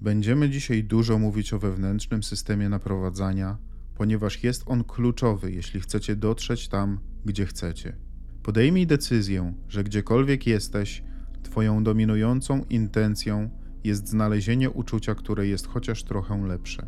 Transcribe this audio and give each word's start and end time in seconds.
Będziemy 0.00 0.50
dzisiaj 0.50 0.84
dużo 0.84 1.18
mówić 1.18 1.52
o 1.52 1.58
wewnętrznym 1.58 2.22
systemie 2.22 2.68
naprowadzania, 2.68 3.58
ponieważ 3.94 4.44
jest 4.44 4.62
on 4.66 4.84
kluczowy, 4.84 5.52
jeśli 5.52 5.80
chcecie 5.80 6.16
dotrzeć 6.16 6.68
tam, 6.68 7.00
gdzie 7.24 7.46
chcecie. 7.46 7.96
Podejmij 8.42 8.86
decyzję, 8.86 9.54
że 9.68 9.84
gdziekolwiek 9.84 10.46
jesteś, 10.46 11.02
Twoją 11.42 11.84
dominującą 11.84 12.64
intencją 12.70 13.50
jest 13.84 14.08
znalezienie 14.08 14.70
uczucia, 14.70 15.14
które 15.14 15.46
jest 15.46 15.66
chociaż 15.66 16.04
trochę 16.04 16.46
lepsze. 16.46 16.86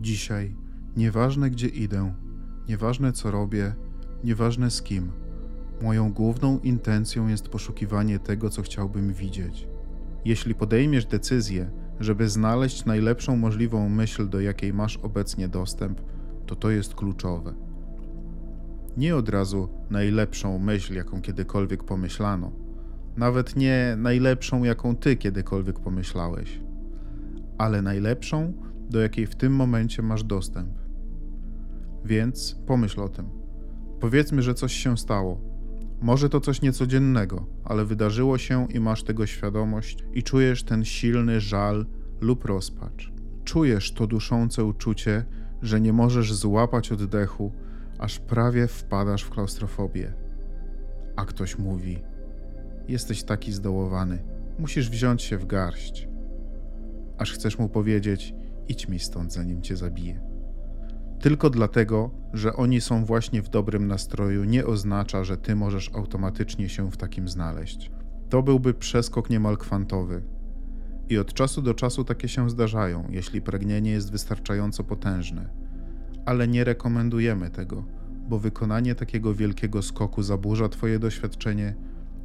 Dzisiaj, 0.00 0.56
nieważne 0.96 1.50
gdzie 1.50 1.68
idę, 1.68 2.14
nieważne 2.68 3.12
co 3.12 3.30
robię, 3.30 3.74
nieważne 4.24 4.70
z 4.70 4.82
kim, 4.82 5.12
moją 5.82 6.12
główną 6.12 6.58
intencją 6.60 7.28
jest 7.28 7.48
poszukiwanie 7.48 8.18
tego, 8.18 8.50
co 8.50 8.62
chciałbym 8.62 9.12
widzieć. 9.12 9.68
Jeśli 10.24 10.54
podejmiesz 10.54 11.06
decyzję, 11.06 11.70
żeby 12.00 12.28
znaleźć 12.28 12.84
najlepszą 12.84 13.36
możliwą 13.36 13.88
myśl, 13.88 14.28
do 14.28 14.40
jakiej 14.40 14.72
masz 14.72 14.96
obecnie 14.96 15.48
dostęp, 15.48 16.00
to 16.46 16.56
to 16.56 16.70
jest 16.70 16.94
kluczowe. 16.94 17.54
Nie 18.96 19.16
od 19.16 19.28
razu 19.28 19.68
najlepszą 19.90 20.58
myśl, 20.58 20.94
jaką 20.94 21.22
kiedykolwiek 21.22 21.84
pomyślano, 21.84 22.52
nawet 23.16 23.56
nie 23.56 23.94
najlepszą, 23.98 24.64
jaką 24.64 24.96
ty 24.96 25.16
kiedykolwiek 25.16 25.80
pomyślałeś, 25.80 26.60
ale 27.58 27.82
najlepszą, 27.82 28.52
do 28.90 29.00
jakiej 29.00 29.26
w 29.26 29.34
tym 29.34 29.52
momencie 29.52 30.02
masz 30.02 30.24
dostęp. 30.24 30.70
Więc 32.04 32.56
pomyśl 32.66 33.00
o 33.00 33.08
tym. 33.08 33.28
Powiedzmy, 34.00 34.42
że 34.42 34.54
coś 34.54 34.72
się 34.72 34.96
stało. 34.96 35.53
Może 36.04 36.28
to 36.28 36.40
coś 36.40 36.62
niecodziennego, 36.62 37.46
ale 37.64 37.84
wydarzyło 37.84 38.38
się 38.38 38.66
i 38.70 38.80
masz 38.80 39.02
tego 39.02 39.26
świadomość 39.26 40.04
i 40.12 40.22
czujesz 40.22 40.62
ten 40.62 40.84
silny 40.84 41.40
żal 41.40 41.86
lub 42.20 42.44
rozpacz. 42.44 43.12
Czujesz 43.44 43.92
to 43.92 44.06
duszące 44.06 44.64
uczucie, 44.64 45.24
że 45.62 45.80
nie 45.80 45.92
możesz 45.92 46.34
złapać 46.34 46.92
oddechu, 46.92 47.52
aż 47.98 48.18
prawie 48.18 48.66
wpadasz 48.66 49.22
w 49.22 49.30
klaustrofobię. 49.30 50.12
A 51.16 51.24
ktoś 51.24 51.58
mówi: 51.58 51.98
Jesteś 52.88 53.22
taki 53.22 53.52
zdołowany, 53.52 54.22
musisz 54.58 54.90
wziąć 54.90 55.22
się 55.22 55.38
w 55.38 55.46
garść. 55.46 56.08
Aż 57.18 57.32
chcesz 57.32 57.58
mu 57.58 57.68
powiedzieć: 57.68 58.34
Idź 58.68 58.88
mi 58.88 58.98
stąd, 58.98 59.32
zanim 59.32 59.62
cię 59.62 59.76
zabije. 59.76 60.33
Tylko 61.24 61.50
dlatego, 61.50 62.10
że 62.32 62.56
oni 62.56 62.80
są 62.80 63.04
właśnie 63.04 63.42
w 63.42 63.48
dobrym 63.48 63.86
nastroju, 63.86 64.44
nie 64.44 64.66
oznacza, 64.66 65.24
że 65.24 65.36
ty 65.36 65.56
możesz 65.56 65.90
automatycznie 65.94 66.68
się 66.68 66.90
w 66.90 66.96
takim 66.96 67.28
znaleźć. 67.28 67.90
To 68.28 68.42
byłby 68.42 68.74
przeskok 68.74 69.30
niemal 69.30 69.56
kwantowy. 69.56 70.22
I 71.08 71.18
od 71.18 71.34
czasu 71.34 71.62
do 71.62 71.74
czasu 71.74 72.04
takie 72.04 72.28
się 72.28 72.50
zdarzają, 72.50 73.08
jeśli 73.10 73.42
pragnienie 73.42 73.90
jest 73.90 74.12
wystarczająco 74.12 74.84
potężne. 74.84 75.48
Ale 76.26 76.48
nie 76.48 76.64
rekomendujemy 76.64 77.50
tego, 77.50 77.84
bo 78.28 78.38
wykonanie 78.38 78.94
takiego 78.94 79.34
wielkiego 79.34 79.82
skoku 79.82 80.22
zaburza 80.22 80.68
Twoje 80.68 80.98
doświadczenie 80.98 81.74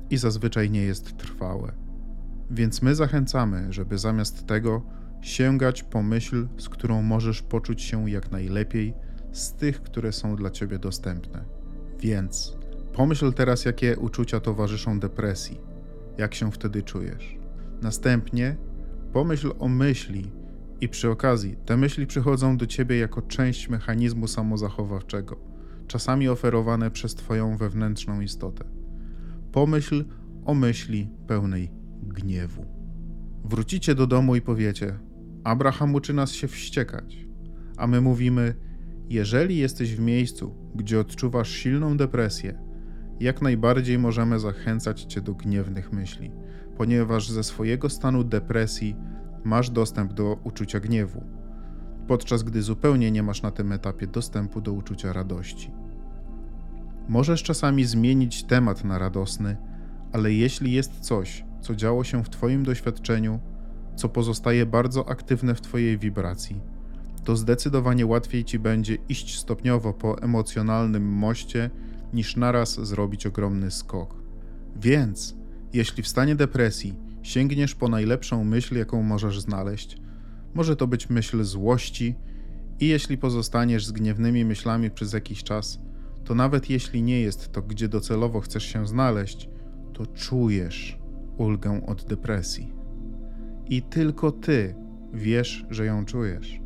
i 0.09 0.17
zazwyczaj 0.17 0.69
nie 0.69 0.81
jest 0.81 1.17
trwałe. 1.17 1.71
Więc 2.51 2.81
my 2.81 2.95
zachęcamy, 2.95 3.73
żeby 3.73 3.97
zamiast 3.97 4.47
tego 4.47 4.81
sięgać 5.21 5.83
po 5.83 6.03
myśl, 6.03 6.47
z 6.57 6.69
którą 6.69 7.01
możesz 7.01 7.41
poczuć 7.41 7.81
się 7.81 8.09
jak 8.09 8.31
najlepiej 8.31 8.93
z 9.31 9.53
tych, 9.53 9.81
które 9.81 10.11
są 10.11 10.35
dla 10.35 10.49
ciebie 10.49 10.79
dostępne. 10.79 11.45
Więc 11.99 12.57
pomyśl 12.93 13.33
teraz, 13.33 13.65
jakie 13.65 13.97
uczucia 13.97 14.39
towarzyszą 14.39 14.99
depresji, 14.99 15.61
jak 16.17 16.35
się 16.35 16.51
wtedy 16.51 16.83
czujesz. 16.83 17.37
Następnie 17.81 18.55
pomyśl 19.13 19.53
o 19.59 19.67
myśli, 19.67 20.31
i 20.81 20.89
przy 20.89 21.09
okazji 21.09 21.55
te 21.65 21.77
myśli 21.77 22.07
przychodzą 22.07 22.57
do 22.57 22.67
ciebie 22.67 22.97
jako 22.97 23.21
część 23.21 23.69
mechanizmu 23.69 24.27
samozachowawczego, 24.27 25.39
czasami 25.87 26.29
oferowane 26.29 26.91
przez 26.91 27.15
Twoją 27.15 27.57
wewnętrzną 27.57 28.21
istotę. 28.21 28.65
Pomyśl 29.51 30.05
o 30.45 30.53
myśli 30.53 31.09
pełnej 31.27 31.71
gniewu. 32.03 32.65
Wrócicie 33.43 33.95
do 33.95 34.07
domu 34.07 34.35
i 34.35 34.41
powiecie: 34.41 34.99
Abraham 35.43 35.95
uczy 35.95 36.13
nas 36.13 36.31
się 36.31 36.47
wściekać. 36.47 37.25
A 37.77 37.87
my 37.87 38.01
mówimy: 38.01 38.55
Jeżeli 39.09 39.57
jesteś 39.57 39.95
w 39.95 39.99
miejscu, 39.99 40.55
gdzie 40.75 40.99
odczuwasz 40.99 41.49
silną 41.49 41.97
depresję, 41.97 42.59
jak 43.19 43.41
najbardziej 43.41 43.99
możemy 43.99 44.39
zachęcać 44.39 45.03
cię 45.03 45.21
do 45.21 45.35
gniewnych 45.35 45.93
myśli, 45.93 46.31
ponieważ 46.77 47.29
ze 47.29 47.43
swojego 47.43 47.89
stanu 47.89 48.23
depresji 48.23 48.95
masz 49.43 49.69
dostęp 49.69 50.13
do 50.13 50.39
uczucia 50.43 50.79
gniewu, 50.79 51.23
podczas 52.07 52.43
gdy 52.43 52.61
zupełnie 52.61 53.11
nie 53.11 53.23
masz 53.23 53.41
na 53.41 53.51
tym 53.51 53.71
etapie 53.71 54.07
dostępu 54.07 54.61
do 54.61 54.73
uczucia 54.73 55.13
radości. 55.13 55.71
Możesz 57.07 57.43
czasami 57.43 57.85
zmienić 57.85 58.43
temat 58.43 58.83
na 58.83 58.99
radosny, 58.99 59.57
ale 60.11 60.33
jeśli 60.33 60.71
jest 60.71 60.99
coś, 60.99 61.45
co 61.61 61.75
działo 61.75 62.03
się 62.03 62.23
w 62.23 62.29
Twoim 62.29 62.63
doświadczeniu, 62.63 63.39
co 63.99 64.09
pozostaje 64.09 64.65
bardzo 64.65 65.09
aktywne 65.09 65.55
w 65.55 65.61
Twojej 65.61 65.97
wibracji, 65.97 66.61
to 67.23 67.35
zdecydowanie 67.35 68.05
łatwiej 68.05 68.45
Ci 68.45 68.59
będzie 68.59 68.97
iść 69.09 69.39
stopniowo 69.39 69.93
po 69.93 70.21
emocjonalnym 70.21 71.03
moście, 71.03 71.69
niż 72.13 72.35
naraz 72.35 72.79
zrobić 72.79 73.25
ogromny 73.25 73.71
skok. 73.71 74.15
Więc, 74.75 75.35
jeśli 75.73 76.03
w 76.03 76.07
stanie 76.07 76.35
depresji 76.35 76.95
sięgniesz 77.23 77.75
po 77.75 77.87
najlepszą 77.87 78.43
myśl, 78.43 78.77
jaką 78.77 79.03
możesz 79.03 79.39
znaleźć, 79.41 79.97
może 80.53 80.75
to 80.75 80.87
być 80.87 81.09
myśl 81.09 81.43
złości, 81.43 82.15
i 82.79 82.87
jeśli 82.87 83.17
pozostaniesz 83.17 83.85
z 83.85 83.91
gniewnymi 83.91 84.45
myślami 84.45 84.91
przez 84.91 85.13
jakiś 85.13 85.43
czas, 85.43 85.79
to 86.23 86.35
nawet 86.35 86.69
jeśli 86.69 87.03
nie 87.03 87.21
jest 87.21 87.51
to, 87.51 87.61
gdzie 87.61 87.87
docelowo 87.87 88.41
chcesz 88.41 88.63
się 88.63 88.87
znaleźć, 88.87 89.49
to 89.93 90.05
czujesz 90.05 90.99
ulgę 91.37 91.85
od 91.87 92.03
depresji. 92.03 92.78
I 93.69 93.81
tylko 93.81 94.31
ty 94.31 94.75
wiesz, 95.13 95.65
że 95.69 95.85
ją 95.85 96.05
czujesz. 96.05 96.61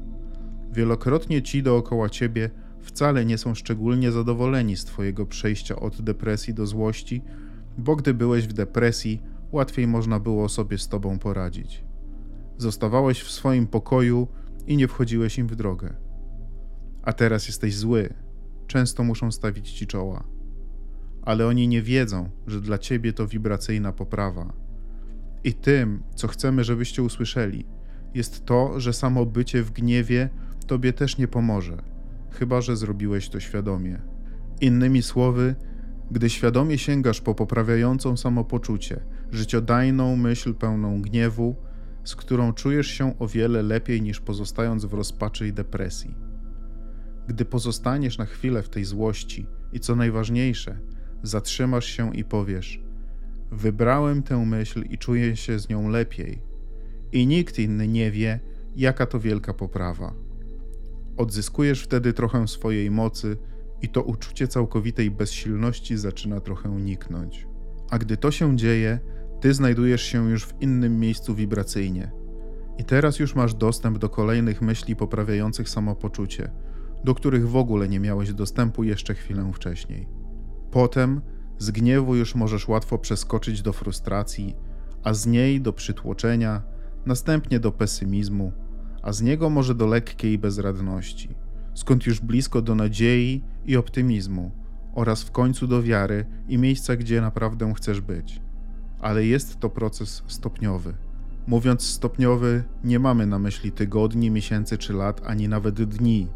Wielokrotnie 0.71 1.41
ci 1.41 1.63
dookoła 1.63 2.09
ciebie 2.09 2.49
wcale 2.79 3.25
nie 3.25 3.37
są 3.37 3.55
szczególnie 3.55 4.11
zadowoleni 4.11 4.77
z 4.77 4.85
twojego 4.85 5.25
przejścia 5.25 5.75
od 5.75 6.01
depresji 6.01 6.53
do 6.53 6.65
złości, 6.65 7.21
bo 7.77 7.95
gdy 7.95 8.13
byłeś 8.13 8.47
w 8.47 8.53
depresji, 8.53 9.21
łatwiej 9.51 9.87
można 9.87 10.19
było 10.19 10.49
sobie 10.49 10.77
z 10.77 10.87
tobą 10.87 11.19
poradzić. 11.19 11.83
Zostawałeś 12.57 13.21
w 13.21 13.31
swoim 13.31 13.67
pokoju 13.67 14.27
i 14.67 14.77
nie 14.77 14.87
wchodziłeś 14.87 15.37
im 15.37 15.47
w 15.47 15.55
drogę. 15.55 15.93
A 17.03 17.13
teraz 17.13 17.47
jesteś 17.47 17.75
zły, 17.75 18.13
często 18.67 19.03
muszą 19.03 19.31
stawić 19.31 19.71
ci 19.71 19.87
czoła. 19.87 20.23
Ale 21.21 21.47
oni 21.47 21.67
nie 21.67 21.81
wiedzą, 21.81 22.29
że 22.47 22.61
dla 22.61 22.77
ciebie 22.77 23.13
to 23.13 23.27
wibracyjna 23.27 23.91
poprawa. 23.91 24.62
I 25.43 25.53
tym, 25.53 26.03
co 26.15 26.27
chcemy, 26.27 26.63
żebyście 26.63 27.03
usłyszeli, 27.03 27.65
jest 28.13 28.45
to, 28.45 28.79
że 28.79 28.93
samo 28.93 29.25
bycie 29.25 29.63
w 29.63 29.71
gniewie 29.71 30.29
tobie 30.67 30.93
też 30.93 31.17
nie 31.17 31.27
pomoże, 31.27 31.77
chyba 32.31 32.61
że 32.61 32.75
zrobiłeś 32.75 33.29
to 33.29 33.39
świadomie. 33.39 34.01
Innymi 34.61 35.01
słowy, 35.01 35.55
gdy 36.11 36.29
świadomie 36.29 36.77
sięgasz 36.77 37.21
po 37.21 37.35
poprawiającą 37.35 38.17
samopoczucie, 38.17 39.03
życiodajną 39.31 40.15
myśl 40.15 40.53
pełną 40.53 41.01
gniewu, 41.01 41.55
z 42.03 42.15
którą 42.15 42.53
czujesz 42.53 42.87
się 42.87 43.19
o 43.19 43.27
wiele 43.27 43.63
lepiej 43.63 44.01
niż 44.01 44.19
pozostając 44.19 44.85
w 44.85 44.93
rozpaczy 44.93 45.47
i 45.47 45.53
depresji. 45.53 46.15
Gdy 47.27 47.45
pozostaniesz 47.45 48.17
na 48.17 48.25
chwilę 48.25 48.63
w 48.63 48.69
tej 48.69 48.85
złości 48.85 49.47
i 49.73 49.79
co 49.79 49.95
najważniejsze, 49.95 50.79
zatrzymasz 51.23 51.85
się 51.85 52.15
i 52.15 52.23
powiesz: 52.23 52.82
Wybrałem 53.55 54.23
tę 54.23 54.45
myśl 54.45 54.83
i 54.89 54.97
czuję 54.97 55.35
się 55.35 55.59
z 55.59 55.69
nią 55.69 55.89
lepiej, 55.89 56.41
i 57.11 57.27
nikt 57.27 57.59
inny 57.59 57.87
nie 57.87 58.11
wie, 58.11 58.39
jaka 58.75 59.05
to 59.05 59.19
wielka 59.19 59.53
poprawa. 59.53 60.13
Odzyskujesz 61.17 61.83
wtedy 61.83 62.13
trochę 62.13 62.47
swojej 62.47 62.91
mocy 62.91 63.37
i 63.81 63.89
to 63.89 64.01
uczucie 64.01 64.47
całkowitej 64.47 65.11
bezsilności 65.11 65.97
zaczyna 65.97 66.39
trochę 66.39 66.69
niknąć. 66.69 67.47
A 67.89 67.97
gdy 67.97 68.17
to 68.17 68.31
się 68.31 68.57
dzieje, 68.57 68.99
ty 69.41 69.53
znajdujesz 69.53 70.01
się 70.01 70.29
już 70.29 70.45
w 70.45 70.61
innym 70.61 70.99
miejscu 70.99 71.35
wibracyjnie. 71.35 72.11
I 72.77 72.83
teraz 72.83 73.19
już 73.19 73.35
masz 73.35 73.53
dostęp 73.53 73.97
do 73.97 74.09
kolejnych 74.09 74.61
myśli 74.61 74.95
poprawiających 74.95 75.69
samopoczucie, 75.69 76.51
do 77.03 77.15
których 77.15 77.49
w 77.49 77.55
ogóle 77.55 77.89
nie 77.89 77.99
miałeś 77.99 78.33
dostępu 78.33 78.83
jeszcze 78.83 79.13
chwilę 79.15 79.51
wcześniej. 79.53 80.07
Potem 80.71 81.21
z 81.59 81.71
gniewu 81.71 82.15
już 82.15 82.35
możesz 82.35 82.67
łatwo 82.67 82.97
przeskoczyć 82.97 83.61
do 83.61 83.73
frustracji, 83.73 84.55
a 85.03 85.13
z 85.13 85.25
niej 85.25 85.61
do 85.61 85.73
przytłoczenia, 85.73 86.61
następnie 87.05 87.59
do 87.59 87.71
pesymizmu, 87.71 88.51
a 89.01 89.13
z 89.13 89.21
niego 89.21 89.49
może 89.49 89.75
do 89.75 89.87
lekkiej 89.87 90.37
bezradności, 90.37 91.35
skąd 91.73 92.05
już 92.05 92.21
blisko 92.21 92.61
do 92.61 92.75
nadziei 92.75 93.43
i 93.65 93.77
optymizmu, 93.77 94.51
oraz 94.93 95.23
w 95.23 95.31
końcu 95.31 95.67
do 95.67 95.83
wiary 95.83 96.25
i 96.47 96.57
miejsca, 96.57 96.95
gdzie 96.95 97.21
naprawdę 97.21 97.73
chcesz 97.73 98.01
być. 98.01 98.41
Ale 98.99 99.25
jest 99.25 99.59
to 99.59 99.69
proces 99.69 100.23
stopniowy. 100.27 100.93
Mówiąc 101.47 101.81
stopniowy, 101.81 102.63
nie 102.83 102.99
mamy 102.99 103.25
na 103.25 103.39
myśli 103.39 103.71
tygodni, 103.71 104.31
miesięcy 104.31 104.77
czy 104.77 104.93
lat, 104.93 105.21
ani 105.25 105.47
nawet 105.47 105.83
dni. 105.83 106.27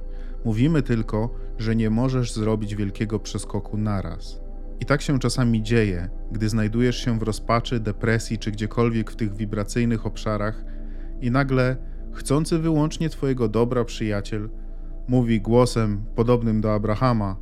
Mówimy 0.46 0.82
tylko, 0.82 1.36
że 1.60 1.76
nie 1.76 1.90
możesz 1.90 2.34
zrobić 2.34 2.76
wielkiego 2.76 3.20
przeskoku 3.20 3.78
naraz. 3.78 4.47
I 4.80 4.86
tak 4.86 5.02
się 5.02 5.20
czasami 5.20 5.64
dzieje, 5.64 6.10
gdy 6.32 6.50
znajdujesz 6.50 6.98
się 6.98 7.20
w 7.20 7.24
rozpaczy, 7.24 7.80
depresji 7.80 8.38
czy 8.38 8.52
gdziekolwiek 8.52 9.12
w 9.12 9.16
tych 9.16 9.36
wibracyjnych 9.36 10.06
obszarach 10.06 10.66
i 11.22 11.32
nagle 11.32 11.78
chcący 12.14 12.60
wyłącznie 12.60 13.10
Twojego 13.10 13.50
dobra 13.50 13.86
przyjaciel 13.86 14.50
mówi 15.08 15.42
głosem 15.42 16.06
podobnym 16.16 16.62
do 16.62 16.74
Abrahama: 16.74 17.38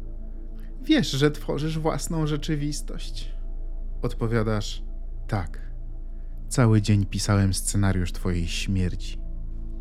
Wiesz, 0.81 1.11
że 1.11 1.31
tworzysz 1.31 1.79
własną 1.79 2.27
rzeczywistość. 2.27 3.33
Odpowiadasz: 4.01 4.83
Tak. 5.27 5.71
Cały 6.49 6.81
dzień 6.81 7.05
pisałem 7.05 7.53
scenariusz 7.53 8.11
Twojej 8.11 8.47
śmierci. 8.47 9.21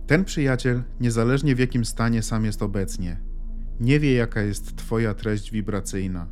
Ten 0.06 0.24
przyjaciel, 0.24 0.82
niezależnie 1.00 1.54
w 1.54 1.58
jakim 1.58 1.84
stanie 1.84 2.22
sam 2.22 2.44
jest 2.44 2.62
obecnie, 2.62 3.20
nie 3.80 4.00
wie, 4.00 4.14
jaka 4.14 4.42
jest 4.42 4.76
Twoja 4.76 5.14
treść 5.14 5.50
wibracyjna, 5.50 6.26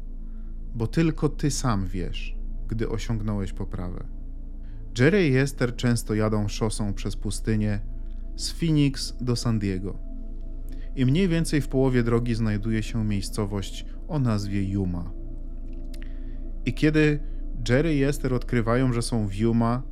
bo 0.75 0.87
tylko 0.87 1.29
Ty 1.29 1.51
sam 1.51 1.87
wiesz, 1.87 2.37
gdy 2.69 2.89
osiągnąłeś 2.89 3.53
poprawę. 3.53 4.05
Jerry 4.99 5.29
i 5.29 5.37
Esther 5.37 5.77
często 5.77 6.15
jadą 6.15 6.49
szosą 6.49 6.95
przez 6.95 7.17
pustynię 7.17 7.81
z 8.37 8.51
Phoenix 8.51 9.17
do 9.21 9.37
San 9.37 9.59
Diego. 9.59 9.99
I 10.97 11.07
mniej 11.07 11.29
więcej 11.29 11.61
w 11.61 11.69
połowie 11.69 12.03
drogi 12.03 12.35
znajduje 12.35 12.83
się 12.83 13.05
miejscowość 13.05 13.87
o 14.09 14.19
nazwie 14.19 14.63
Yuma. 14.63 15.13
I 16.65 16.75
kiedy 16.75 17.21
Jerry 17.69 17.95
i 17.95 18.03
Esther 18.03 18.35
odkrywają, 18.35 18.93
że 18.93 19.03
są 19.03 19.27
w 19.29 19.35
Yuma, 19.35 19.83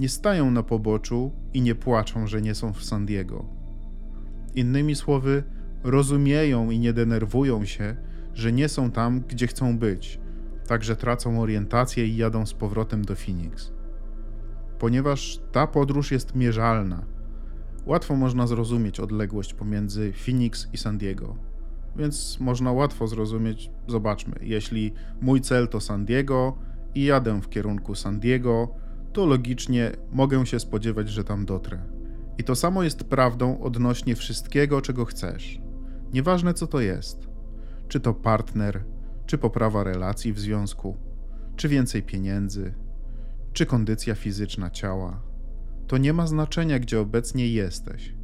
nie 0.00 0.08
stają 0.08 0.50
na 0.50 0.62
poboczu 0.62 1.32
i 1.54 1.62
nie 1.62 1.74
płaczą, 1.74 2.26
że 2.26 2.42
nie 2.42 2.54
są 2.54 2.72
w 2.72 2.84
San 2.84 3.06
Diego. 3.06 3.44
Innymi 4.54 4.94
słowy, 4.94 5.42
rozumieją 5.82 6.70
i 6.70 6.78
nie 6.78 6.92
denerwują 6.92 7.64
się, 7.64 7.96
że 8.34 8.52
nie 8.52 8.68
są 8.68 8.90
tam, 8.90 9.20
gdzie 9.20 9.46
chcą 9.46 9.78
być, 9.78 10.20
także 10.68 10.96
tracą 10.96 11.40
orientację 11.40 12.06
i 12.06 12.16
jadą 12.16 12.46
z 12.46 12.54
powrotem 12.54 13.04
do 13.04 13.16
Phoenix. 13.16 13.72
Ponieważ 14.78 15.40
ta 15.52 15.66
podróż 15.66 16.12
jest 16.12 16.34
mierzalna, 16.34 17.02
łatwo 17.86 18.16
można 18.16 18.46
zrozumieć 18.46 19.00
odległość 19.00 19.54
pomiędzy 19.54 20.12
Phoenix 20.12 20.68
i 20.72 20.76
San 20.76 20.98
Diego. 20.98 21.36
Więc 21.96 22.40
można 22.40 22.72
łatwo 22.72 23.06
zrozumieć, 23.06 23.70
zobaczmy, 23.86 24.36
jeśli 24.42 24.92
mój 25.20 25.40
cel 25.40 25.68
to 25.68 25.80
San 25.80 26.04
Diego 26.04 26.58
i 26.94 27.04
jadę 27.04 27.40
w 27.42 27.48
kierunku 27.48 27.94
San 27.94 28.20
Diego, 28.20 28.68
to 29.12 29.26
logicznie 29.26 29.92
mogę 30.12 30.46
się 30.46 30.60
spodziewać, 30.60 31.08
że 31.08 31.24
tam 31.24 31.44
dotrę. 31.44 31.78
I 32.38 32.44
to 32.44 32.54
samo 32.54 32.82
jest 32.82 33.04
prawdą 33.04 33.60
odnośnie 33.60 34.16
wszystkiego, 34.16 34.80
czego 34.80 35.04
chcesz. 35.04 35.60
Nieważne 36.12 36.54
co 36.54 36.66
to 36.66 36.80
jest. 36.80 37.28
Czy 37.88 38.00
to 38.00 38.14
partner, 38.14 38.84
czy 39.28 39.38
poprawa 39.38 39.84
relacji 39.84 40.32
w 40.32 40.38
związku, 40.40 40.96
czy 41.56 41.68
więcej 41.68 42.02
pieniędzy, 42.02 42.74
czy 43.52 43.66
kondycja 43.66 44.14
fizyczna 44.14 44.70
ciała. 44.70 45.22
To 45.86 45.98
nie 45.98 46.12
ma 46.12 46.26
znaczenia, 46.26 46.78
gdzie 46.78 47.00
obecnie 47.00 47.48
jesteś. 47.48 48.14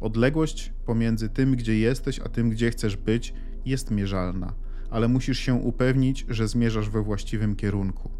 Odległość 0.00 0.72
pomiędzy 0.86 1.28
tym, 1.28 1.56
gdzie 1.56 1.78
jesteś, 1.78 2.20
a 2.20 2.28
tym, 2.28 2.50
gdzie 2.50 2.70
chcesz 2.70 2.96
być, 2.96 3.34
jest 3.64 3.90
mierzalna, 3.90 4.54
ale 4.90 5.08
musisz 5.08 5.38
się 5.38 5.54
upewnić, 5.54 6.26
że 6.28 6.48
zmierzasz 6.48 6.90
we 6.90 7.02
właściwym 7.02 7.56
kierunku. 7.56 8.10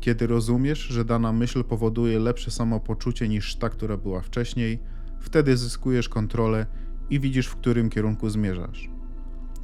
Kiedy 0.00 0.26
rozumiesz, 0.26 0.78
że 0.78 1.04
dana 1.04 1.32
myśl 1.32 1.64
powoduje 1.64 2.18
lepsze 2.18 2.50
samopoczucie 2.50 3.28
niż 3.28 3.56
ta, 3.56 3.68
która 3.68 3.96
była 3.96 4.20
wcześniej, 4.20 4.78
wtedy 5.20 5.56
zyskujesz 5.56 6.08
kontrolę 6.08 6.66
i 7.10 7.20
widzisz, 7.20 7.46
w 7.46 7.56
którym 7.56 7.90
kierunku 7.90 8.30
zmierzasz. 8.30 8.93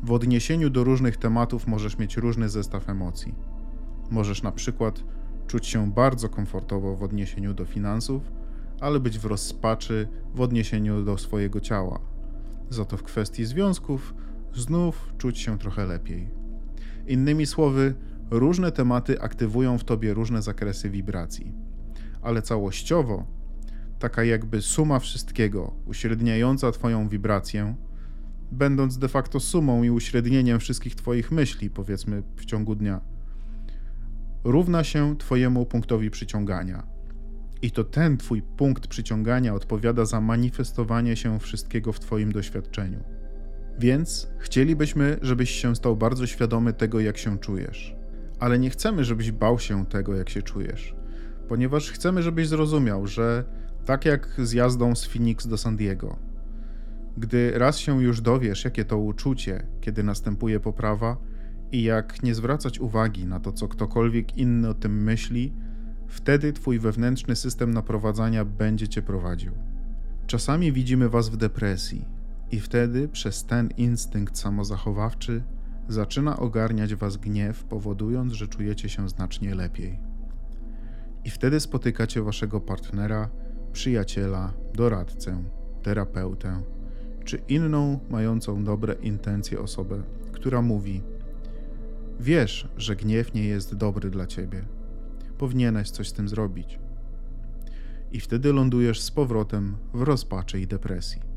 W 0.02 0.12
odniesieniu 0.12 0.70
do 0.70 0.84
różnych 0.84 1.16
tematów 1.16 1.66
możesz 1.66 1.98
mieć 1.98 2.16
różny 2.16 2.48
zestaw 2.48 2.88
emocji. 2.88 3.34
Możesz 4.10 4.42
na 4.42 4.52
przykład 4.52 5.04
czuć 5.46 5.66
się 5.66 5.92
bardzo 5.92 6.28
komfortowo 6.28 6.96
w 6.96 7.02
odniesieniu 7.02 7.54
do 7.54 7.64
finansów, 7.64 8.22
ale 8.80 9.00
być 9.00 9.18
w 9.18 9.24
rozpaczy 9.24 10.08
w 10.34 10.40
odniesieniu 10.40 11.04
do 11.04 11.18
swojego 11.18 11.60
ciała. 11.60 12.00
Za 12.70 12.84
to 12.84 12.96
w 12.96 13.02
kwestii 13.02 13.44
związków 13.44 14.14
znów 14.54 15.12
czuć 15.18 15.38
się 15.38 15.58
trochę 15.58 15.86
lepiej. 15.86 16.28
Innymi 17.06 17.46
słowy, 17.46 17.94
różne 18.30 18.72
tematy 18.72 19.20
aktywują 19.20 19.78
w 19.78 19.84
tobie 19.84 20.14
różne 20.14 20.42
zakresy 20.42 20.90
wibracji, 20.90 21.52
ale 22.22 22.42
całościowo, 22.42 23.24
taka 23.98 24.24
jakby 24.24 24.62
suma 24.62 24.98
wszystkiego, 24.98 25.72
uśredniająca 25.86 26.72
twoją 26.72 27.08
wibrację, 27.08 27.74
będąc 28.52 28.98
de 28.98 29.08
facto 29.08 29.40
sumą 29.40 29.82
i 29.82 29.90
uśrednieniem 29.90 30.60
wszystkich 30.60 30.94
twoich 30.94 31.32
myśli, 31.32 31.70
powiedzmy 31.70 32.22
w 32.36 32.44
ciągu 32.44 32.74
dnia, 32.74 33.00
równa 34.44 34.84
się 34.84 35.16
twojemu 35.18 35.66
punktowi 35.66 36.10
przyciągania. 36.10 36.86
I 37.62 37.70
to 37.70 37.84
ten 37.84 38.16
twój 38.16 38.42
punkt 38.42 38.86
przyciągania 38.86 39.54
odpowiada 39.54 40.04
za 40.04 40.20
manifestowanie 40.20 41.16
się 41.16 41.38
wszystkiego 41.38 41.92
w 41.92 42.00
twoim 42.00 42.32
doświadczeniu. 42.32 43.04
Więc 43.78 44.28
chcielibyśmy, 44.38 45.18
żebyś 45.22 45.50
się 45.50 45.76
stał 45.76 45.96
bardzo 45.96 46.26
świadomy 46.26 46.72
tego, 46.72 47.00
jak 47.00 47.18
się 47.18 47.38
czujesz 47.38 48.00
ale 48.40 48.58
nie 48.58 48.70
chcemy, 48.70 49.04
żebyś 49.04 49.32
bał 49.32 49.58
się 49.58 49.86
tego, 49.86 50.14
jak 50.14 50.30
się 50.30 50.42
czujesz, 50.42 50.94
ponieważ 51.48 51.90
chcemy, 51.90 52.22
żebyś 52.22 52.48
zrozumiał, 52.48 53.06
że 53.06 53.44
tak 53.84 54.04
jak 54.04 54.28
z 54.38 54.52
jazdą 54.52 54.94
z 54.94 55.04
Phoenix 55.04 55.46
do 55.46 55.58
San 55.58 55.76
Diego, 55.76 56.18
gdy 57.20 57.58
raz 57.58 57.78
się 57.78 58.02
już 58.02 58.20
dowiesz, 58.20 58.64
jakie 58.64 58.84
to 58.84 58.98
uczucie, 58.98 59.66
kiedy 59.80 60.02
następuje 60.02 60.60
poprawa 60.60 61.16
i 61.72 61.82
jak 61.82 62.22
nie 62.22 62.34
zwracać 62.34 62.80
uwagi 62.80 63.26
na 63.26 63.40
to, 63.40 63.52
co 63.52 63.68
ktokolwiek 63.68 64.36
inny 64.36 64.68
o 64.68 64.74
tym 64.74 65.02
myśli, 65.02 65.52
wtedy 66.06 66.52
twój 66.52 66.78
wewnętrzny 66.78 67.36
system 67.36 67.74
naprowadzania 67.74 68.44
będzie 68.44 68.88
cię 68.88 69.02
prowadził. 69.02 69.52
Czasami 70.26 70.72
widzimy 70.72 71.08
was 71.08 71.28
w 71.28 71.36
depresji 71.36 72.04
i 72.50 72.60
wtedy 72.60 73.08
przez 73.08 73.44
ten 73.44 73.68
instynkt 73.76 74.38
samozachowawczy 74.38 75.42
zaczyna 75.88 76.36
ogarniać 76.36 76.94
was 76.94 77.16
gniew, 77.16 77.64
powodując, 77.64 78.32
że 78.32 78.48
czujecie 78.48 78.88
się 78.88 79.08
znacznie 79.08 79.54
lepiej. 79.54 79.98
I 81.24 81.30
wtedy 81.30 81.60
spotykacie 81.60 82.22
waszego 82.22 82.60
partnera, 82.60 83.30
przyjaciela, 83.72 84.52
doradcę, 84.74 85.44
terapeutę, 85.82 86.62
czy 87.24 87.40
inną 87.48 87.98
mającą 88.10 88.64
dobre 88.64 88.94
intencje 88.94 89.60
osobę, 89.60 90.02
która 90.32 90.62
mówi: 90.62 91.02
Wiesz, 92.20 92.68
że 92.76 92.96
gniew 92.96 93.34
nie 93.34 93.44
jest 93.44 93.74
dobry 93.74 94.10
dla 94.10 94.26
ciebie. 94.26 94.64
Powinieneś 95.38 95.90
coś 95.90 96.08
z 96.08 96.12
tym 96.12 96.28
zrobić. 96.28 96.78
I 98.12 98.20
wtedy 98.20 98.52
lądujesz 98.52 99.00
z 99.00 99.10
powrotem 99.10 99.76
w 99.94 100.02
rozpaczy 100.02 100.60
i 100.60 100.66
depresji. 100.66 101.30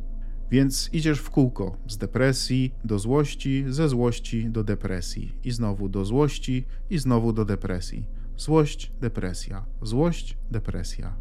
Więc 0.51 0.89
idziesz 0.93 1.19
w 1.19 1.29
kółko 1.29 1.77
z 1.87 1.97
depresji 1.97 2.73
do 2.83 2.99
złości, 2.99 3.65
ze 3.67 3.89
złości 3.89 4.49
do 4.49 4.63
depresji, 4.63 5.35
i 5.43 5.51
znowu 5.51 5.89
do 5.89 6.05
złości, 6.05 6.65
i 6.89 6.97
znowu 6.97 7.33
do 7.33 7.45
depresji. 7.45 8.05
Złość, 8.37 8.91
depresja, 9.01 9.65
złość, 9.81 10.37
depresja. 10.51 11.15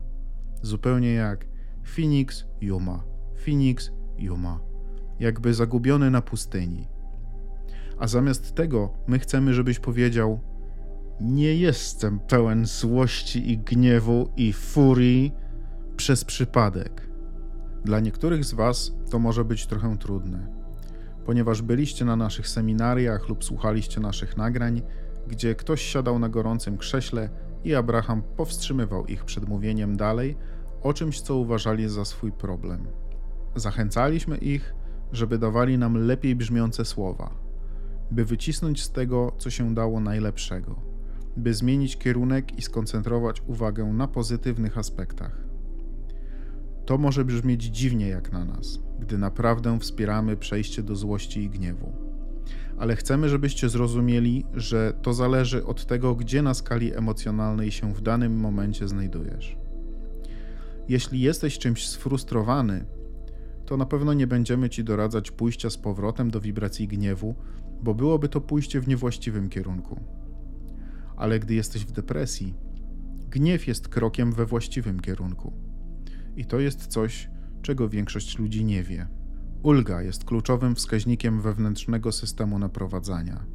Zupełnie 0.62 1.12
jak 1.12 1.46
Phoenix, 1.96 2.44
Yuma, 2.60 3.04
Phoenix, 3.44 3.90
Yuma. 4.18 4.60
Jakby 5.20 5.54
zagubiony 5.54 6.10
na 6.10 6.22
pustyni. 6.22 6.88
A 7.98 8.06
zamiast 8.06 8.54
tego 8.54 8.92
my 9.06 9.18
chcemy, 9.18 9.54
żebyś 9.54 9.78
powiedział: 9.78 10.40
Nie 11.20 11.56
jestem 11.56 12.20
pełen 12.20 12.66
złości 12.66 13.50
i 13.50 13.58
gniewu 13.58 14.28
i 14.36 14.52
furii 14.52 15.32
przez 15.96 16.24
przypadek. 16.24 17.08
Dla 17.84 18.00
niektórych 18.00 18.44
z 18.44 18.54
Was 18.54 18.92
to 19.10 19.18
może 19.18 19.44
być 19.44 19.66
trochę 19.66 19.98
trudne, 19.98 20.46
ponieważ 21.24 21.62
byliście 21.62 22.04
na 22.04 22.16
naszych 22.16 22.48
seminariach 22.48 23.28
lub 23.28 23.44
słuchaliście 23.44 24.00
naszych 24.00 24.36
nagrań, 24.36 24.82
gdzie 25.28 25.54
ktoś 25.54 25.82
siadał 25.82 26.18
na 26.18 26.28
gorącym 26.28 26.78
krześle 26.78 27.28
i 27.64 27.74
Abraham 27.74 28.22
powstrzymywał 28.36 29.06
ich 29.06 29.24
przed 29.24 29.48
mówieniem 29.48 29.96
dalej 29.96 30.36
o 30.82 30.92
czymś, 30.92 31.20
co 31.20 31.36
uważali 31.36 31.88
za 31.88 32.04
swój 32.04 32.32
problem. 32.32 32.86
Zachęcaliśmy 33.56 34.36
ich, 34.36 34.74
żeby 35.12 35.38
dawali 35.38 35.78
nam 35.78 36.06
lepiej 36.06 36.36
brzmiące 36.36 36.84
słowa, 36.84 37.34
by 38.10 38.24
wycisnąć 38.24 38.82
z 38.82 38.90
tego, 38.90 39.32
co 39.38 39.50
się 39.50 39.74
dało 39.74 40.00
najlepszego, 40.00 40.76
by 41.36 41.54
zmienić 41.54 41.96
kierunek 41.98 42.58
i 42.58 42.62
skoncentrować 42.62 43.42
uwagę 43.46 43.84
na 43.84 44.08
pozytywnych 44.08 44.78
aspektach. 44.78 45.38
To 46.86 46.98
może 46.98 47.24
brzmieć 47.24 47.62
dziwnie 47.62 48.08
jak 48.08 48.32
na 48.32 48.44
nas, 48.44 48.78
gdy 49.00 49.18
naprawdę 49.18 49.78
wspieramy 49.78 50.36
przejście 50.36 50.82
do 50.82 50.96
złości 50.96 51.42
i 51.42 51.50
gniewu. 51.50 51.92
Ale 52.78 52.96
chcemy, 52.96 53.28
żebyście 53.28 53.68
zrozumieli, 53.68 54.44
że 54.54 54.92
to 55.02 55.14
zależy 55.14 55.66
od 55.66 55.86
tego, 55.86 56.14
gdzie 56.14 56.42
na 56.42 56.54
skali 56.54 56.96
emocjonalnej 56.96 57.70
się 57.70 57.94
w 57.94 58.00
danym 58.00 58.36
momencie 58.36 58.88
znajdujesz. 58.88 59.56
Jeśli 60.88 61.20
jesteś 61.20 61.58
czymś 61.58 61.88
sfrustrowany, 61.88 62.84
to 63.72 63.76
na 63.76 63.86
pewno 63.86 64.14
nie 64.14 64.26
będziemy 64.26 64.70
ci 64.70 64.84
doradzać 64.84 65.30
pójścia 65.30 65.70
z 65.70 65.78
powrotem 65.78 66.30
do 66.30 66.40
wibracji 66.40 66.88
gniewu, 66.88 67.34
bo 67.82 67.94
byłoby 67.94 68.28
to 68.28 68.40
pójście 68.40 68.80
w 68.80 68.88
niewłaściwym 68.88 69.48
kierunku. 69.48 70.00
Ale 71.16 71.40
gdy 71.40 71.54
jesteś 71.54 71.84
w 71.84 71.92
depresji, 71.92 72.54
gniew 73.28 73.66
jest 73.66 73.88
krokiem 73.88 74.32
we 74.32 74.46
właściwym 74.46 75.00
kierunku. 75.00 75.52
I 76.36 76.44
to 76.44 76.60
jest 76.60 76.86
coś, 76.86 77.30
czego 77.62 77.88
większość 77.88 78.38
ludzi 78.38 78.64
nie 78.64 78.82
wie. 78.82 79.08
Ulga 79.62 80.02
jest 80.02 80.24
kluczowym 80.24 80.74
wskaźnikiem 80.74 81.40
wewnętrznego 81.40 82.12
systemu 82.12 82.58
naprowadzania. 82.58 83.46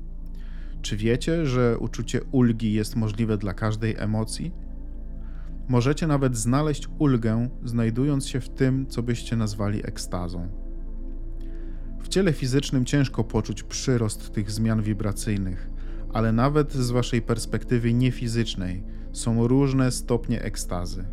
Czy 0.81 0.97
wiecie, 0.97 1.45
że 1.45 1.77
uczucie 1.77 2.23
ulgi 2.23 2.73
jest 2.73 2.95
możliwe 2.95 3.37
dla 3.37 3.53
każdej 3.53 3.95
emocji? 3.97 4.51
Możecie 5.69 6.07
nawet 6.07 6.37
znaleźć 6.37 6.87
ulgę, 6.99 7.49
znajdując 7.63 8.27
się 8.27 8.39
w 8.39 8.49
tym, 8.49 8.87
co 8.87 9.03
byście 9.03 9.35
nazwali 9.35 9.87
ekstazą. 9.87 10.49
W 12.01 12.07
ciele 12.07 12.33
fizycznym 12.33 12.85
ciężko 12.85 13.23
poczuć 13.23 13.63
przyrost 13.63 14.31
tych 14.33 14.51
zmian 14.51 14.81
wibracyjnych, 14.81 15.69
ale 16.13 16.31
nawet 16.31 16.73
z 16.73 16.91
waszej 16.91 17.21
perspektywy 17.21 17.93
niefizycznej 17.93 18.83
są 19.11 19.47
różne 19.47 19.91
stopnie 19.91 20.41
ekstazy. 20.41 21.05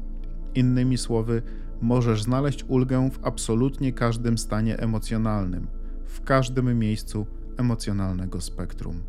Innymi 0.54 0.98
słowy, 0.98 1.42
możesz 1.80 2.22
znaleźć 2.22 2.64
ulgę 2.68 3.10
w 3.10 3.18
absolutnie 3.22 3.92
każdym 3.92 4.38
stanie 4.38 4.78
emocjonalnym, 4.78 5.66
w 6.04 6.20
każdym 6.20 6.78
miejscu 6.78 7.26
emocjonalnego 7.56 8.40
spektrum. 8.40 9.02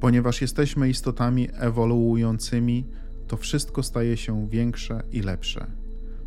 Ponieważ 0.00 0.40
jesteśmy 0.40 0.88
istotami 0.88 1.48
ewoluującymi, 1.52 2.86
to 3.26 3.36
wszystko 3.36 3.82
staje 3.82 4.16
się 4.16 4.48
większe 4.48 5.02
i 5.12 5.20
lepsze. 5.20 5.66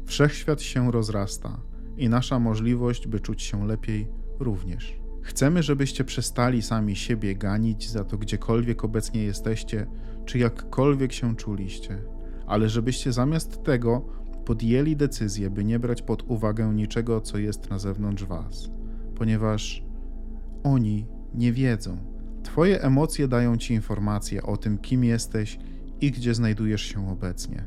Wszechświat 0.05 0.61
się 0.61 0.91
rozrasta 0.91 1.61
i 1.97 2.09
nasza 2.09 2.39
możliwość, 2.39 3.07
by 3.07 3.19
czuć 3.19 3.41
się 3.41 3.67
lepiej, 3.67 4.07
również. 4.39 4.99
Chcemy, 5.21 5.63
żebyście 5.63 6.03
przestali 6.03 6.61
sami 6.61 6.95
siebie 6.95 7.35
ganić 7.35 7.89
za 7.89 8.03
to, 8.03 8.17
gdziekolwiek 8.17 8.83
obecnie 8.83 9.23
jesteście, 9.23 9.87
czy 10.25 10.39
jakkolwiek 10.39 11.13
się 11.13 11.35
czuliście, 11.35 11.97
ale 12.47 12.69
żebyście 12.69 13.13
zamiast 13.13 13.63
tego 13.63 14.05
podjęli 14.45 14.95
decyzję, 14.95 15.49
by 15.49 15.63
nie 15.63 15.79
brać 15.79 16.01
pod 16.01 16.23
uwagę 16.27 16.73
niczego, 16.73 17.21
co 17.21 17.37
jest 17.37 17.69
na 17.69 17.79
zewnątrz 17.79 18.23
Was, 18.23 18.69
ponieważ 19.15 19.83
oni 20.63 21.05
nie 21.33 21.53
wiedzą. 21.53 21.97
Twoje 22.43 22.81
emocje 22.81 23.27
dają 23.27 23.57
Ci 23.57 23.73
informacje 23.73 24.43
o 24.43 24.57
tym, 24.57 24.77
kim 24.77 25.03
jesteś 25.03 25.59
i 26.01 26.11
gdzie 26.11 26.33
znajdujesz 26.33 26.81
się 26.81 27.09
obecnie. 27.09 27.63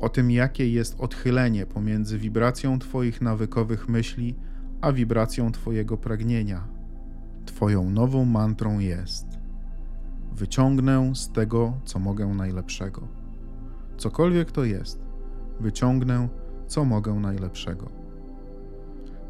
O 0.00 0.08
tym, 0.08 0.30
jakie 0.30 0.70
jest 0.70 1.00
odchylenie 1.00 1.66
pomiędzy 1.66 2.18
wibracją 2.18 2.78
Twoich 2.78 3.20
nawykowych 3.20 3.88
myśli 3.88 4.34
a 4.80 4.92
wibracją 4.92 5.52
Twojego 5.52 5.96
pragnienia. 5.96 6.68
Twoją 7.46 7.90
nową 7.90 8.24
mantrą 8.24 8.78
jest: 8.78 9.26
Wyciągnę 10.32 11.14
z 11.14 11.32
tego, 11.32 11.80
co 11.84 11.98
mogę 11.98 12.26
najlepszego. 12.26 13.08
Cokolwiek 13.96 14.52
to 14.52 14.64
jest, 14.64 15.02
wyciągnę, 15.60 16.28
co 16.66 16.84
mogę 16.84 17.14
najlepszego. 17.14 17.90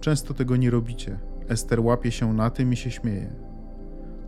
Często 0.01 0.35
tego 0.35 0.57
nie 0.57 0.71
robicie. 0.71 1.19
Ester 1.49 1.81
łapie 1.81 2.11
się 2.11 2.35
na 2.35 2.51
tym 2.51 2.73
i 2.73 2.77
się 2.77 2.91
śmieje. 2.91 3.35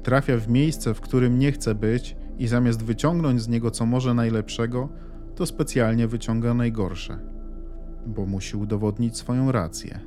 Trafia 0.02 0.36
w 0.36 0.48
miejsce, 0.48 0.94
w 0.94 1.00
którym 1.00 1.38
nie 1.38 1.52
chce 1.52 1.74
być, 1.74 2.16
i 2.42 2.48
zamiast 2.48 2.82
wyciągnąć 2.82 3.42
z 3.42 3.48
niego 3.48 3.70
co 3.70 3.86
może 3.86 4.14
najlepszego, 4.14 4.88
to 5.34 5.46
specjalnie 5.46 6.08
wyciąga 6.08 6.54
najgorsze, 6.54 7.18
bo 8.06 8.26
musi 8.26 8.56
udowodnić 8.56 9.16
swoją 9.16 9.52
rację. 9.52 10.00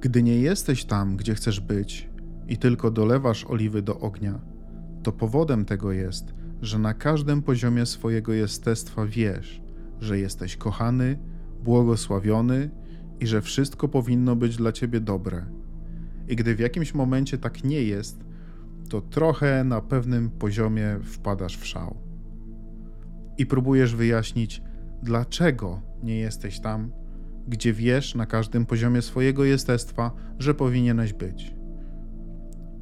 Gdy 0.00 0.22
nie 0.22 0.40
jesteś 0.40 0.84
tam, 0.84 1.16
gdzie 1.16 1.34
chcesz 1.34 1.60
być 1.60 2.10
i 2.48 2.56
tylko 2.56 2.90
dolewasz 2.90 3.44
oliwy 3.44 3.82
do 3.82 4.00
ognia, 4.00 4.40
to 5.02 5.12
powodem 5.12 5.64
tego 5.64 5.92
jest, 5.92 6.34
że 6.62 6.78
na 6.78 6.94
każdym 6.94 7.42
poziomie 7.42 7.86
swojego 7.86 8.32
jestestwa 8.32 9.06
wiesz, 9.06 9.62
że 10.00 10.18
jesteś 10.18 10.56
kochany, 10.56 11.18
błogosławiony 11.64 12.70
i 13.20 13.26
że 13.26 13.42
wszystko 13.42 13.88
powinno 13.88 14.36
być 14.36 14.56
dla 14.56 14.72
ciebie 14.72 15.00
dobre. 15.00 15.46
I 16.28 16.36
gdy 16.36 16.54
w 16.54 16.60
jakimś 16.60 16.94
momencie 16.94 17.38
tak 17.38 17.64
nie 17.64 17.82
jest, 17.82 18.24
to 18.88 19.00
trochę 19.00 19.64
na 19.64 19.80
pewnym 19.80 20.30
poziomie 20.30 20.98
wpadasz 21.02 21.56
w 21.56 21.66
szał. 21.66 21.96
I 23.38 23.46
próbujesz 23.46 23.94
wyjaśnić, 23.94 24.62
dlaczego 25.02 25.80
nie 26.02 26.18
jesteś 26.18 26.60
tam, 26.60 26.92
gdzie 27.48 27.72
wiesz 27.72 28.14
na 28.14 28.26
każdym 28.26 28.66
poziomie 28.66 29.02
swojego 29.02 29.44
jestestwa, 29.44 30.10
że 30.38 30.54
powinieneś 30.54 31.12
być. 31.12 31.54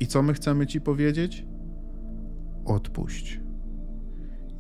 I 0.01 0.07
co 0.07 0.23
my 0.23 0.33
chcemy 0.35 0.67
ci 0.67 0.81
powiedzieć? 0.81 1.47
Odpuść. 2.65 3.41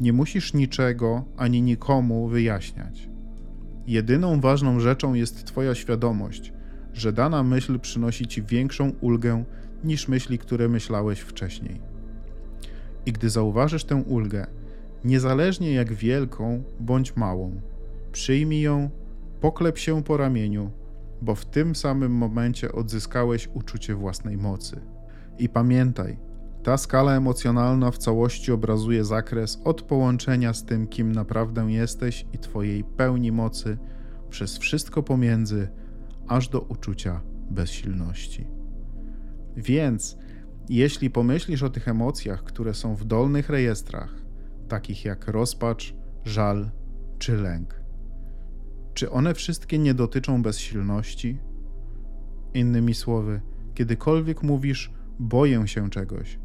Nie 0.00 0.12
musisz 0.12 0.54
niczego 0.54 1.25
ani 1.37 1.62
nikomu 1.62 2.28
wyjaśniać. 2.28 3.11
Jedyną 3.87 4.40
ważną 4.40 4.80
rzeczą 4.80 5.14
jest 5.14 5.44
Twoja 5.44 5.75
świadomość, 5.75 6.52
że 6.92 7.12
dana 7.12 7.42
myśl 7.42 7.78
przynosi 7.78 8.26
Ci 8.26 8.42
większą 8.42 8.92
ulgę 9.00 9.44
niż 9.84 10.08
myśli, 10.08 10.38
które 10.38 10.68
myślałeś 10.68 11.20
wcześniej. 11.20 11.80
I 13.06 13.12
gdy 13.12 13.30
zauważysz 13.30 13.84
tę 13.84 13.96
ulgę, 13.96 14.46
niezależnie 15.04 15.72
jak 15.72 15.92
wielką 15.92 16.62
bądź 16.80 17.16
małą, 17.16 17.60
przyjmij 18.12 18.60
ją, 18.60 18.90
poklep 19.40 19.78
się 19.78 20.02
po 20.02 20.16
ramieniu, 20.16 20.70
bo 21.22 21.34
w 21.34 21.46
tym 21.46 21.75
samym 21.75 22.12
momencie 22.12 22.72
odzyskałeś 22.72 23.49
uczucie 23.54 23.94
własnej 23.94 24.37
mocy. 24.37 24.80
I 25.38 25.49
pamiętaj, 25.49 26.18
ta 26.62 26.76
skala 26.76 27.16
emocjonalna 27.16 27.90
w 27.90 27.99
całości 27.99 28.52
obrazuje 28.52 29.04
zakres 29.04 29.60
od 29.64 29.82
połączenia 29.82 30.54
z 30.54 30.64
tym, 30.64 30.87
kim 30.87 31.12
naprawdę 31.12 31.72
jesteś 31.72 32.26
i 32.32 32.38
Twojej 32.38 32.84
pełni 32.84 33.32
mocy, 33.32 33.78
przez 34.30 34.58
wszystko 34.58 35.02
pomiędzy, 35.02 35.68
aż 36.28 36.49
do 36.49 36.60
uczucia 36.60 37.20
bezsilności. 37.50 38.59
Więc, 39.57 40.16
jeśli 40.69 41.11
pomyślisz 41.11 41.62
o 41.62 41.71
tych 41.71 41.88
emocjach, 41.88 42.45
które 42.45 42.75
są 42.75 42.95
w 42.95 43.04
dolnych 43.04 43.49
rejestrach, 43.49 44.14
takich 44.69 45.04
jak 45.04 45.28
rozpacz, 45.28 45.95
żal 46.25 46.71
czy 47.19 47.37
lęk, 47.37 47.80
czy 48.95 49.11
one 49.11 49.35
wszystkie 49.35 49.78
nie 49.78 49.95
dotyczą 49.95 50.42
bezsilności? 50.42 51.38
Innymi 52.54 52.95
słowy, 52.95 53.40
kiedykolwiek 53.75 54.42
mówisz, 54.42 54.92
boję 55.19 55.69
się 55.69 55.90
czegoś, 55.90 56.38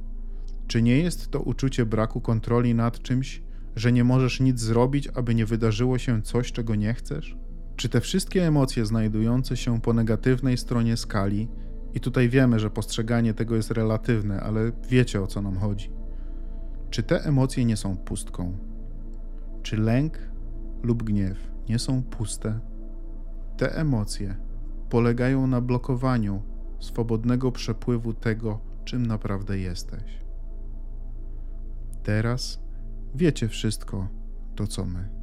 czy 0.68 0.82
nie 0.82 0.98
jest 0.98 1.32
to 1.32 1.40
uczucie 1.40 1.86
braku 1.86 2.22
kontroli 2.22 2.76
nad 2.76 3.00
czymś, 3.00 3.42
że 3.76 3.92
nie 3.92 4.04
możesz 4.04 4.40
nic 4.40 4.60
zrobić, 4.60 5.08
aby 5.08 5.36
nie 5.36 5.46
wydarzyło 5.46 5.98
się 5.98 6.22
coś, 6.22 6.52
czego 6.52 6.76
nie 6.76 6.94
chcesz? 6.94 7.38
Czy 7.76 7.90
te 7.90 8.02
wszystkie 8.02 8.48
emocje 8.48 8.86
znajdujące 8.86 9.58
się 9.58 9.82
po 9.82 9.94
negatywnej 9.94 10.58
stronie 10.58 10.98
skali, 10.98 11.48
i 11.96 12.00
tutaj 12.00 12.30
wiemy, 12.30 12.60
że 12.60 12.70
postrzeganie 12.70 13.34
tego 13.34 13.56
jest 13.56 13.72
relatywne, 13.72 14.42
ale 14.42 14.72
wiecie 14.90 15.22
o 15.22 15.28
co 15.28 15.42
nam 15.42 15.58
chodzi. 15.58 15.92
Czy 16.90 17.04
te 17.04 17.25
emocje 17.25 17.66
nie 17.66 17.78
są 17.78 17.98
pustką? 17.98 18.58
Czy 19.64 19.78
lęk 19.78 20.20
lub 20.84 21.04
gniew 21.04 21.52
nie 21.70 21.80
są 21.80 22.04
puste? 22.04 22.60
Te 23.58 23.75
emocje 23.75 24.36
polegają 24.90 25.48
na 25.48 25.62
blokowaniu 25.62 26.42
swobodnego 26.80 27.52
przepływu 27.52 28.14
tego, 28.14 28.60
czym 28.86 29.06
naprawdę 29.06 29.60
jesteś. 29.60 30.20
Teraz 32.04 32.60
wiecie 33.16 33.48
wszystko 33.48 34.08
to, 34.56 34.68
co 34.68 34.86
my. 34.86 35.14